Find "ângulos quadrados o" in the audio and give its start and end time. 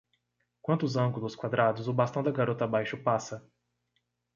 0.97-1.93